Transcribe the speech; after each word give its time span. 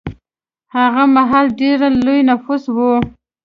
هغه 0.75 1.03
مهال 1.15 1.45
ډېر 1.59 1.79
لوی 2.05 2.19
نفوس 2.29 2.63
و. 2.75 2.77